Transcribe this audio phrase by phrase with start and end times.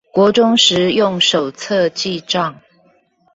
[0.11, 2.55] 國中時用手冊記帳